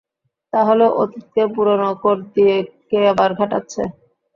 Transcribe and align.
তাহলে 0.53 0.85
অতীতকে 1.01 1.43
পুরনো 1.53 1.89
কোড 2.01 2.19
দিয়ে 2.33 2.55
কে 2.89 2.99
আবার 3.11 3.29
ঘাঁটাচ্ছে? 3.39 3.81